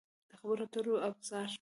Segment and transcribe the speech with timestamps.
[0.29, 1.49] د خبرو اترو ابزار